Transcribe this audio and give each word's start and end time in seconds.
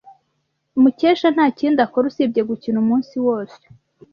Mukesha 0.81 1.27
ntakindi 1.35 1.79
akora 1.85 2.05
usibye 2.11 2.41
gukina 2.49 2.77
umunsi 2.83 3.15
wose. 3.25 3.61